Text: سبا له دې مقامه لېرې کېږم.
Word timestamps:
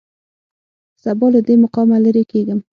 سبا 1.03 1.27
له 1.33 1.39
دې 1.47 1.55
مقامه 1.63 1.97
لېرې 2.03 2.23
کېږم. 2.31 2.59